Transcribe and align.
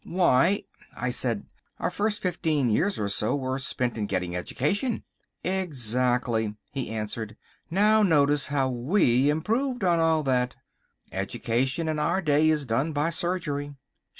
"Why," 0.03 0.63
I 0.97 1.11
said, 1.11 1.45
"our 1.77 1.91
first 1.91 2.23
fifteen 2.23 2.71
years 2.71 2.97
or 2.97 3.07
so 3.07 3.35
were 3.35 3.59
spent 3.59 3.99
in 3.99 4.07
getting 4.07 4.35
education." 4.35 5.03
"Exactly," 5.43 6.55
he 6.71 6.89
answered; 6.89 7.37
"now 7.69 8.01
notice 8.01 8.47
how 8.47 8.67
we 8.67 9.29
improved 9.29 9.83
on 9.83 9.99
all 9.99 10.23
that. 10.23 10.55
Education 11.11 11.87
in 11.87 11.99
our 11.99 12.19
day 12.19 12.49
is 12.49 12.65
done 12.65 12.93
by 12.93 13.11
surgery. 13.11 13.75